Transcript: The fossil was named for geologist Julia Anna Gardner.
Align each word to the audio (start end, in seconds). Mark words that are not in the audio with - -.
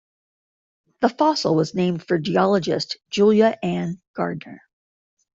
The 1.01 1.09
fossil 1.09 1.53
was 1.53 1.75
named 1.75 2.03
for 2.07 2.17
geologist 2.17 2.97
Julia 3.11 3.55
Anna 3.61 3.97
Gardner. 4.15 4.59